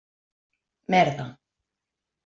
Merda. 0.91 1.27